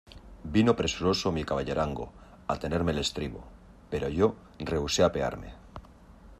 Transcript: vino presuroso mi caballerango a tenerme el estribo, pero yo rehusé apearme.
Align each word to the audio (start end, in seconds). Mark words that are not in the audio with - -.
vino 0.53 0.73
presuroso 0.79 1.31
mi 1.35 1.43
caballerango 1.49 2.05
a 2.47 2.57
tenerme 2.57 2.91
el 2.91 2.97
estribo, 3.03 3.43
pero 3.91 4.09
yo 4.09 4.33
rehusé 4.57 5.03
apearme. 5.03 5.53